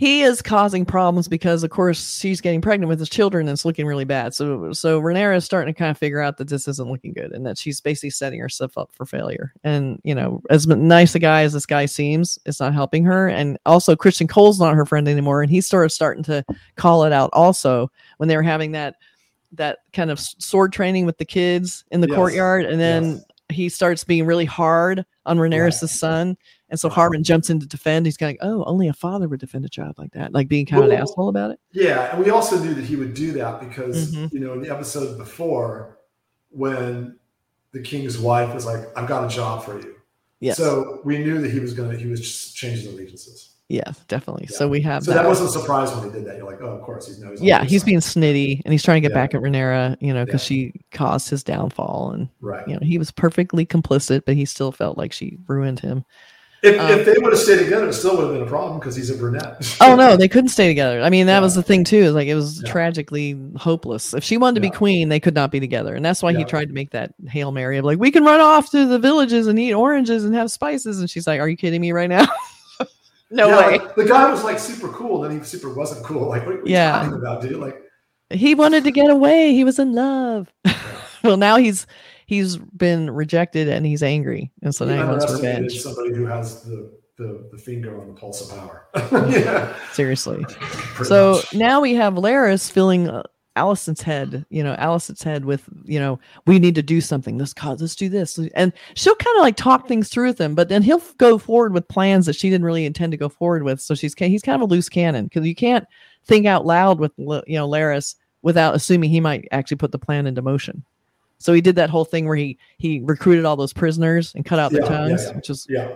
he 0.00 0.22
is 0.22 0.40
causing 0.40 0.86
problems 0.86 1.28
because 1.28 1.62
of 1.62 1.68
course 1.68 2.18
she's 2.18 2.40
getting 2.40 2.62
pregnant 2.62 2.88
with 2.88 2.98
his 2.98 3.10
children 3.10 3.46
and 3.46 3.52
it's 3.54 3.66
looking 3.66 3.84
really 3.84 4.06
bad 4.06 4.32
so 4.34 4.72
so 4.72 4.98
Rhaenyra 4.98 5.36
is 5.36 5.44
starting 5.44 5.74
to 5.74 5.78
kind 5.78 5.90
of 5.90 5.98
figure 5.98 6.22
out 6.22 6.38
that 6.38 6.48
this 6.48 6.66
isn't 6.66 6.90
looking 6.90 7.12
good 7.12 7.32
and 7.32 7.44
that 7.44 7.58
she's 7.58 7.82
basically 7.82 8.08
setting 8.08 8.40
herself 8.40 8.78
up 8.78 8.90
for 8.94 9.04
failure 9.04 9.52
and 9.62 10.00
you 10.02 10.14
know 10.14 10.40
as 10.48 10.66
nice 10.66 11.14
a 11.14 11.18
guy 11.18 11.42
as 11.42 11.52
this 11.52 11.66
guy 11.66 11.84
seems 11.84 12.38
it's 12.46 12.60
not 12.60 12.72
helping 12.72 13.04
her 13.04 13.28
and 13.28 13.58
also 13.66 13.94
Criston 13.94 14.26
Cole's 14.26 14.58
not 14.58 14.74
her 14.74 14.86
friend 14.86 15.06
anymore 15.06 15.42
and 15.42 15.50
he 15.50 15.60
started 15.60 15.90
starting 15.90 16.22
to 16.24 16.42
call 16.76 17.04
it 17.04 17.12
out 17.12 17.28
also 17.34 17.90
when 18.16 18.28
they 18.30 18.36
were 18.36 18.42
having 18.42 18.72
that 18.72 18.94
that 19.52 19.80
kind 19.92 20.10
of 20.10 20.18
sword 20.18 20.72
training 20.72 21.04
with 21.04 21.18
the 21.18 21.26
kids 21.26 21.84
in 21.90 22.00
the 22.00 22.08
Yes. 22.08 22.16
courtyard 22.16 22.64
and 22.64 22.80
then 22.80 23.04
Yes. 23.04 23.24
he 23.50 23.68
starts 23.68 24.02
being 24.04 24.24
really 24.24 24.46
hard 24.46 25.04
on 25.26 25.36
Rhaenyra's 25.36 25.82
Right. 25.82 25.90
son 25.90 26.36
and 26.70 26.78
so 26.80 26.88
Harwin 26.88 27.22
jumps 27.22 27.50
in 27.50 27.60
to 27.60 27.66
defend. 27.66 28.06
He's 28.06 28.16
going, 28.16 28.38
"Oh, 28.40 28.64
only 28.64 28.88
a 28.88 28.92
father 28.92 29.28
would 29.28 29.40
defend 29.40 29.64
a 29.64 29.68
child 29.68 29.96
like 29.98 30.12
that," 30.12 30.32
like 30.32 30.48
being 30.48 30.64
kind 30.66 30.84
of 30.84 30.90
an 30.90 30.96
asshole 30.96 31.28
about 31.28 31.50
it. 31.50 31.60
Yeah, 31.72 32.14
and 32.14 32.24
we 32.24 32.30
also 32.30 32.58
knew 32.62 32.74
that 32.74 32.84
he 32.84 32.96
would 32.96 33.14
do 33.14 33.32
that 33.32 33.60
because 33.60 34.12
Mhm. 34.12 34.32
you 34.32 34.40
know 34.40 34.54
in 34.54 34.62
the 34.62 34.70
episode 34.70 35.18
before, 35.18 35.98
when 36.50 37.16
the 37.72 37.80
king's 37.80 38.18
wife 38.18 38.52
was 38.54 38.64
like, 38.66 38.80
"I've 38.96 39.08
got 39.08 39.24
a 39.24 39.28
job 39.28 39.64
for 39.64 39.78
you," 39.78 39.94
Yes, 40.40 40.56
so 40.56 41.00
we 41.04 41.18
knew 41.18 41.40
that 41.40 41.50
he 41.50 41.60
was 41.60 41.74
gonna 41.74 41.96
he 41.96 42.06
was 42.06 42.20
just 42.20 42.56
changing 42.56 42.92
allegiances. 42.92 43.48
yeah, 43.68 43.92
definitely. 44.08 44.46
Yeah. 44.50 44.56
So 44.56 44.68
we 44.68 44.80
have 44.82 45.04
So 45.04 45.12
that 45.12 45.24
wasn't 45.26 45.50
a 45.50 45.52
surprise 45.52 45.94
when 45.94 46.04
he 46.04 46.10
did 46.10 46.26
that. 46.26 46.36
You're 46.38 46.46
like, 46.46 46.60
"Oh, 46.60 46.66
of 46.70 46.82
course, 46.82 47.06
he 47.14 47.22
knows." 47.22 47.38
on 47.40 47.46
yeah, 47.46 47.62
he's 47.64 47.82
side." 47.82 47.86
being 47.86 48.00
snitty 48.00 48.60
and 48.64 48.72
he's 48.72 48.82
trying 48.82 48.96
to 48.96 49.00
get 49.08 49.12
Yeah. 49.14 49.22
back 49.22 49.34
at 49.34 49.40
Rhaenyra, 49.42 49.96
you 50.00 50.12
know, 50.12 50.24
because 50.24 50.42
Yeah. 50.50 50.56
she 50.70 50.72
caused 50.92 51.30
his 51.30 51.44
downfall, 51.44 52.10
and 52.14 52.28
right. 52.40 52.66
you 52.66 52.74
know 52.74 52.80
he 52.82 52.98
was 52.98 53.12
perfectly 53.12 53.64
complicit, 53.64 54.22
but 54.26 54.34
he 54.34 54.44
still 54.44 54.72
felt 54.72 54.98
like 54.98 55.12
she 55.12 55.38
ruined 55.46 55.78
him. 55.80 56.04
If, 56.62 56.78
um, 56.78 56.90
if 56.90 57.06
they 57.06 57.14
would 57.18 57.32
have 57.32 57.40
stayed 57.40 57.58
together, 57.58 57.88
it 57.88 57.94
still 57.94 58.16
would 58.18 58.24
have 58.26 58.34
been 58.34 58.42
a 58.42 58.46
problem 58.46 58.78
because 58.78 58.94
he's 58.94 59.08
a 59.08 59.14
brunette. 59.16 59.76
Oh 59.80 59.96
no, 59.96 60.16
they 60.16 60.28
couldn't 60.28 60.50
stay 60.50 60.68
together. 60.68 61.00
I 61.00 61.08
mean, 61.08 61.26
that 61.26 61.40
was 61.40 61.54
the 61.54 61.62
thing 61.62 61.84
too. 61.84 62.10
Like 62.10 62.28
it 62.28 62.34
was 62.34 62.62
Yeah. 62.62 62.70
tragically 62.70 63.38
hopeless. 63.56 64.12
If 64.12 64.22
she 64.24 64.36
wanted 64.36 64.56
to 64.56 64.60
be 64.60 64.70
queen, 64.70 65.08
they 65.08 65.20
could 65.20 65.34
not 65.34 65.50
be 65.50 65.58
together, 65.58 65.94
and 65.94 66.04
that's 66.04 66.22
why 66.22 66.34
he 66.34 66.44
tried 66.44 66.66
to 66.68 66.74
make 66.74 66.90
that 66.90 67.14
hail 67.28 67.50
mary 67.50 67.78
of 67.78 67.86
like, 67.86 67.98
we 67.98 68.10
can 68.10 68.24
run 68.24 68.40
off 68.40 68.70
to 68.72 68.84
the 68.86 68.98
villages 68.98 69.46
and 69.46 69.58
eat 69.58 69.72
oranges 69.72 70.24
and 70.24 70.34
have 70.34 70.50
spices. 70.50 71.00
And 71.00 71.08
she's 71.08 71.26
like, 71.26 71.40
"Are 71.40 71.48
you 71.48 71.56
kidding 71.56 71.80
me 71.80 71.92
right 71.92 72.10
now? 72.10 72.26
no 73.30 73.48
Yeah, 73.48 73.56
way." 73.56 73.78
like, 73.78 73.94
the 73.94 74.04
guy 74.04 74.30
was 74.30 74.44
like 74.44 74.58
super 74.58 74.88
cool, 74.88 75.22
then 75.22 75.38
he 75.38 75.42
super 75.44 75.72
wasn't 75.72 76.04
cool. 76.04 76.28
Like, 76.28 76.44
what, 76.46 76.58
what 76.60 76.68
Yeah. 76.68 77.00
are 77.00 77.04
you 77.04 77.10
talking 77.10 77.22
about, 77.22 77.40
dude? 77.42 77.56
Like, 77.56 77.80
He 78.30 78.54
wanted 78.54 78.84
to 78.84 78.90
get 78.92 79.08
away. 79.10 79.54
He 79.54 79.64
was 79.64 79.78
in 79.78 79.92
love. 79.94 80.52
well, 81.24 81.38
now 81.38 81.56
he's 81.56 81.86
he's 82.30 82.56
been 82.56 83.10
rejected 83.10 83.66
and 83.68 83.84
he's 83.84 84.04
angry, 84.04 84.52
and 84.62 84.72
so 84.72 84.84
now 84.84 85.02
he 85.02 85.10
wants 85.10 85.32
revenge. 85.32 85.80
somebody 85.80 86.14
who 86.14 86.26
has 86.26 86.62
the, 86.62 86.92
the, 87.16 87.48
the 87.50 87.58
finger 87.58 88.00
on 88.00 88.06
the 88.06 88.14
pulse 88.14 88.40
of 88.40 88.56
power. 88.56 88.86
yeah, 89.32 89.74
Seriously. 89.90 90.46
So 91.02 91.32
much. 91.32 91.54
now 91.54 91.80
we 91.80 91.92
have 91.94 92.14
Larys 92.14 92.70
filling 92.70 93.10
uh, 93.10 93.24
Alicent's 93.56 94.00
head, 94.00 94.46
you 94.48 94.62
know, 94.62 94.76
Alicent's 94.76 95.24
head 95.24 95.44
with, 95.44 95.68
you 95.82 95.98
know, 95.98 96.20
we 96.46 96.60
need 96.60 96.76
to 96.76 96.82
do 96.82 97.00
something. 97.00 97.36
Let's 97.36 97.52
cause, 97.52 97.80
let's 97.80 97.96
do 97.96 98.08
this. 98.08 98.38
And 98.54 98.72
she'll 98.94 99.16
kind 99.16 99.36
of 99.36 99.42
like 99.42 99.56
talk 99.56 99.88
things 99.88 100.08
through 100.08 100.28
with 100.28 100.40
him, 100.40 100.54
but 100.54 100.68
then 100.68 100.82
he'll 100.82 101.02
go 101.18 101.36
forward 101.36 101.74
with 101.74 101.88
plans 101.88 102.26
that 102.26 102.36
she 102.36 102.48
didn't 102.48 102.64
really 102.64 102.86
intend 102.86 103.10
to 103.10 103.18
go 103.18 103.28
forward 103.28 103.64
with. 103.64 103.80
So 103.80 103.96
she's, 103.96 104.14
he's 104.14 104.42
kind 104.42 104.62
of 104.62 104.70
a 104.70 104.72
loose 104.72 104.88
cannon 104.88 105.24
because 105.24 105.44
you 105.44 105.56
can't 105.56 105.84
think 106.26 106.46
out 106.46 106.64
loud 106.64 107.00
with, 107.00 107.10
you 107.18 107.42
know, 107.48 107.68
Larys 107.68 108.14
without 108.42 108.76
assuming 108.76 109.10
he 109.10 109.20
might 109.20 109.48
actually 109.50 109.78
put 109.78 109.90
the 109.90 109.98
plan 109.98 110.28
into 110.28 110.42
motion. 110.42 110.84
So 111.40 111.52
he 111.52 111.60
did 111.60 111.74
that 111.76 111.90
whole 111.90 112.04
thing 112.04 112.26
where 112.26 112.36
he, 112.36 112.58
he 112.76 113.00
recruited 113.00 113.46
all 113.46 113.56
those 113.56 113.72
prisoners 113.72 114.34
and 114.34 114.44
cut 114.44 114.58
out 114.58 114.70
their 114.70 114.82
Yeah, 114.82 114.90
yeah, 114.92 114.98
tongues, 114.98 115.24
yeah. 115.24 115.32
which 115.32 115.50
is 115.50 115.66
yeah, 115.68 115.88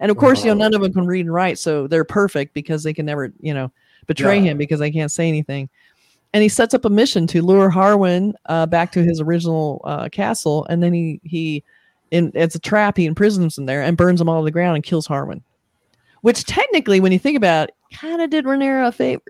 and 0.00 0.10
of 0.10 0.16
course, 0.16 0.44
you 0.44 0.50
know, 0.50 0.56
none 0.56 0.74
of 0.74 0.82
them 0.82 0.92
can 0.92 1.06
read 1.06 1.24
and 1.24 1.32
write, 1.32 1.58
so 1.58 1.86
they're 1.86 2.04
perfect 2.04 2.52
because 2.52 2.82
they 2.82 2.92
can 2.92 3.06
never, 3.06 3.32
you 3.40 3.54
know, 3.54 3.70
betray 4.06 4.36
Yeah. 4.38 4.50
him 4.50 4.58
because 4.58 4.80
they 4.80 4.90
can't 4.90 5.10
say 5.10 5.28
anything. 5.28 5.68
And 6.34 6.42
he 6.42 6.48
sets 6.48 6.74
up 6.74 6.84
a 6.84 6.90
mission 6.90 7.26
to 7.28 7.40
lure 7.42 7.70
Harwin 7.70 8.34
uh, 8.46 8.66
back 8.66 8.92
to 8.92 9.02
his 9.02 9.20
original 9.20 9.80
uh, 9.84 10.08
castle, 10.10 10.66
and 10.68 10.82
then 10.82 10.92
he 10.92 11.20
he, 11.24 11.64
in 12.10 12.32
it's 12.34 12.54
a 12.54 12.58
trap. 12.58 12.96
He 12.96 13.06
imprisons 13.06 13.56
him 13.56 13.66
there 13.66 13.82
and 13.82 13.96
burns 13.96 14.18
them 14.18 14.28
all 14.28 14.40
to 14.42 14.44
the 14.44 14.50
ground 14.50 14.74
and 14.74 14.84
kills 14.84 15.06
Harwin. 15.06 15.42
Which 16.22 16.44
technically, 16.44 16.98
when 17.00 17.12
you 17.12 17.18
think 17.20 17.36
about, 17.36 17.68
it, 17.68 17.74
kind 17.94 18.20
of 18.20 18.30
did 18.30 18.44
Rhaenyra 18.44 18.88
a 18.88 18.92
favor, 18.92 19.22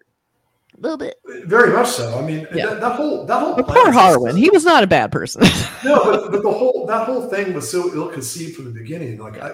a 0.78 0.80
little 0.80 0.96
bit. 0.98 1.16
very 1.46 1.72
much 1.72 1.88
so. 1.88 2.18
I 2.18 2.22
mean, 2.22 2.46
Yeah. 2.54 2.66
that, 2.66 2.80
that 2.80 2.92
whole 2.96 3.26
that 3.26 3.40
whole 3.40 3.54
But 3.56 3.66
poor 3.66 3.92
Harwin, 3.92 4.36
he 4.38 4.50
was 4.50 4.64
not 4.64 4.82
a 4.84 4.86
bad 4.86 5.10
person. 5.12 5.42
no, 5.84 6.04
but, 6.04 6.30
but 6.32 6.42
the 6.42 6.50
whole 6.52 6.86
that 6.86 7.06
whole 7.06 7.28
thing 7.28 7.52
was 7.54 7.70
so 7.70 7.92
ill 7.94 8.08
conceived 8.08 8.56
from 8.56 8.64
the 8.66 8.70
beginning. 8.70 9.18
Like, 9.18 9.40
I, 9.40 9.52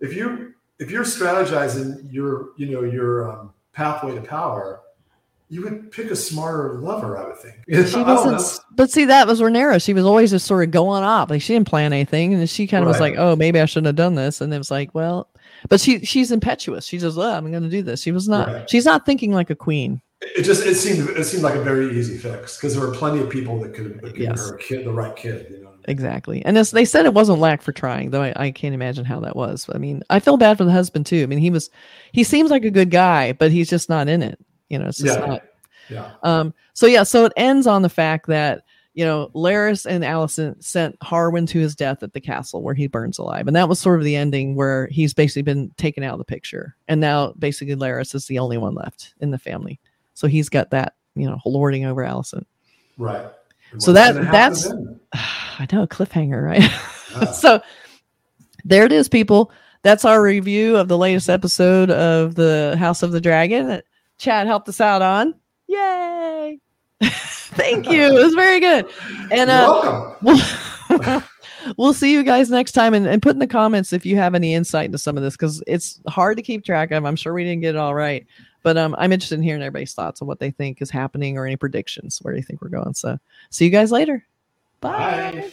if 0.00 0.14
you 0.14 0.54
if 0.78 0.90
you're 0.90 1.04
strategizing 1.04 2.12
your 2.12 2.50
you 2.56 2.66
know 2.70 2.82
your 2.82 3.30
um, 3.30 3.52
pathway 3.72 4.14
to 4.14 4.20
power, 4.20 4.80
you 5.48 5.62
would 5.62 5.90
pick 5.92 6.10
a 6.10 6.16
smarter 6.16 6.74
lover. 6.74 7.16
I 7.16 7.24
would 7.28 7.38
think. 7.38 7.56
she 7.88 8.02
wasn't 8.02 8.60
but 8.76 8.90
see 8.90 9.06
that 9.06 9.26
was 9.26 9.40
Rhaenyra. 9.40 9.82
She 9.82 9.94
was 9.94 10.04
always 10.04 10.30
just 10.30 10.46
sort 10.46 10.64
of 10.64 10.70
going 10.70 11.02
off 11.02 11.30
like 11.30 11.40
she 11.40 11.54
didn't 11.54 11.68
plan 11.68 11.92
anything 11.92 12.34
and 12.34 12.48
she 12.50 12.66
kind 12.66 12.82
of 12.84 12.88
was 12.88 13.00
like 13.00 13.14
oh 13.16 13.34
maybe 13.36 13.58
i 13.58 13.64
shouldn't 13.64 13.86
have 13.86 13.96
done 13.96 14.14
this 14.14 14.40
and 14.42 14.52
it 14.52 14.58
was 14.58 14.70
like 14.70 14.94
well 14.94 15.30
but 15.70 15.80
she 15.80 16.04
she's 16.04 16.30
impetuous 16.30 16.84
she 16.84 16.98
just 16.98 17.16
oh, 17.16 17.22
i'm 17.22 17.50
gonna 17.50 17.70
do 17.70 17.82
this 17.82 18.02
she 18.02 18.12
was 18.12 18.28
not 18.28 18.48
Right. 18.48 18.68
she's 18.70 18.84
not 18.84 19.06
thinking 19.06 19.32
like 19.32 19.48
a 19.48 19.54
queen 19.54 20.02
It 20.22 20.42
just 20.44 20.64
it 20.64 20.76
seemed 20.76 21.10
it 21.10 21.24
seemed 21.24 21.42
like 21.42 21.54
a 21.54 21.62
very 21.62 21.96
easy 21.98 22.16
fix 22.16 22.56
because 22.56 22.74
there 22.74 22.86
were 22.86 22.94
plenty 22.94 23.20
of 23.20 23.28
people 23.28 23.60
that 23.60 23.74
could 23.74 23.84
have 23.86 24.00
given 24.02 24.22
Yes. 24.22 24.48
her 24.48 24.54
a 24.56 24.58
kid, 24.58 24.86
the 24.86 24.92
right 24.92 25.14
kid. 25.14 25.46
You 25.50 25.62
know. 25.64 25.74
exactly 25.88 26.42
and 26.44 26.56
as 26.58 26.70
they 26.70 26.84
said 26.86 27.04
it 27.06 27.12
wasn't 27.14 27.38
lack 27.38 27.60
for 27.62 27.70
trying 27.72 28.10
though 28.10 28.22
I, 28.22 28.32
I 28.36 28.50
can't 28.50 28.74
imagine 28.74 29.04
how 29.04 29.20
that 29.20 29.36
was 29.36 29.68
i 29.72 29.78
mean 29.78 30.02
i 30.10 30.18
feel 30.18 30.36
bad 30.36 30.56
for 30.58 30.64
the 30.64 30.72
husband 30.72 31.06
too 31.06 31.22
i 31.22 31.26
mean 31.26 31.38
he 31.38 31.50
was 31.50 31.70
he 32.12 32.24
seems 32.24 32.50
like 32.50 32.64
a 32.64 32.70
good 32.70 32.90
guy 32.90 33.32
but 33.34 33.52
he's 33.52 33.68
just 33.70 33.88
not 33.88 34.08
in 34.08 34.20
it 34.22 34.36
you 34.68 34.78
know 34.80 34.86
it's 34.88 34.98
just 34.98 35.18
Yeah. 35.20 35.26
not 35.26 35.42
Yeah. 35.90 36.10
Um, 36.24 36.52
so 36.74 36.86
yeah, 36.86 37.04
so 37.04 37.26
it 37.26 37.32
ends 37.36 37.66
on 37.68 37.82
the 37.82 37.88
fact 37.88 38.26
that 38.26 38.62
you 38.94 39.04
know 39.04 39.30
Larys 39.34 39.86
and 39.86 40.02
Alicent 40.02 40.64
sent 40.64 40.98
Harwin 41.00 41.46
to 41.48 41.60
his 41.60 41.76
death 41.76 42.02
at 42.02 42.14
the 42.14 42.20
castle 42.20 42.62
where 42.62 42.74
he 42.74 42.88
burns 42.88 43.18
alive, 43.18 43.46
and 43.46 43.54
that 43.54 43.68
was 43.68 43.78
sort 43.78 43.98
of 44.00 44.04
the 44.04 44.16
ending 44.16 44.56
where 44.56 44.88
he's 44.88 45.14
basically 45.14 45.42
been 45.42 45.70
taken 45.76 46.02
out 46.02 46.14
of 46.14 46.18
the 46.18 46.24
picture, 46.24 46.74
and 46.88 47.00
now 47.00 47.32
basically 47.38 47.76
Larys 47.76 48.14
is 48.16 48.26
the 48.26 48.38
only 48.40 48.56
one 48.58 48.74
left 48.74 49.14
in 49.20 49.30
the 49.30 49.38
family, 49.38 49.78
so 50.16 50.26
he's 50.26 50.48
got 50.48 50.70
that 50.70 50.94
you 51.14 51.26
know 51.26 51.38
lording 51.44 51.84
over 51.84 52.02
Alicent. 52.02 52.46
Right. 52.98 53.26
And 53.70 53.82
So 53.82 53.92
that 53.92 54.14
that's 54.32 54.68
then? 54.68 54.98
I 55.12 55.68
know 55.70 55.82
a 55.82 55.86
cliffhanger, 55.86 56.42
right? 56.42 56.62
Yeah. 57.12 57.24
so 57.32 57.60
there 58.64 58.84
it 58.84 58.92
is, 58.92 59.08
people. 59.08 59.52
That's 59.82 60.04
our 60.04 60.20
review 60.22 60.76
of 60.76 60.88
the 60.88 60.98
latest 60.98 61.28
episode 61.30 61.90
of 61.90 62.34
the 62.34 62.76
House 62.78 63.02
of 63.02 63.12
the 63.12 63.20
Dragon 63.20 63.68
that 63.68 63.84
Chad 64.18 64.46
helped 64.46 64.68
us 64.68 64.80
out 64.80 65.02
on. 65.02 65.34
Yay! 65.68 66.58
Thank 67.02 67.88
you. 67.90 68.02
It 68.02 68.24
was 68.24 68.34
very 68.34 68.58
good. 68.58 68.86
And 69.30 69.50
uh, 69.50 70.14
welcome. 70.22 70.42
we'll, 70.90 71.22
we'll 71.76 71.92
see 71.92 72.12
you 72.12 72.22
guys 72.24 72.50
next 72.50 72.72
time. 72.72 72.94
And, 72.94 73.06
and 73.06 73.22
put 73.22 73.34
in 73.34 73.38
the 73.38 73.46
comments 73.46 73.92
if 73.92 74.04
you 74.04 74.16
have 74.16 74.34
any 74.34 74.54
insight 74.54 74.86
into 74.86 74.98
some 74.98 75.16
of 75.16 75.22
this 75.22 75.34
because 75.34 75.62
it's 75.66 76.00
hard 76.08 76.36
to 76.38 76.42
keep 76.42 76.64
track 76.64 76.90
of. 76.90 77.04
I'm 77.04 77.16
sure 77.16 77.32
we 77.32 77.44
didn't 77.44 77.62
get 77.62 77.74
it 77.74 77.78
all 77.78 77.94
right. 77.94 78.26
But 78.66 78.76
um, 78.76 78.96
I'm 78.98 79.12
interested 79.12 79.36
in 79.36 79.44
hearing 79.44 79.62
everybody's 79.62 79.94
thoughts 79.94 80.20
on 80.20 80.26
what 80.26 80.40
they 80.40 80.50
think 80.50 80.82
is 80.82 80.90
happening 80.90 81.38
or 81.38 81.46
any 81.46 81.54
predictions 81.54 82.18
where 82.20 82.34
do 82.34 82.38
you 82.40 82.42
think 82.42 82.60
we're 82.60 82.68
going. 82.68 82.94
So 82.94 83.16
see 83.48 83.64
you 83.64 83.70
guys 83.70 83.92
later. 83.92 84.26
Bye. 84.80 85.30
Bye. 85.30 85.52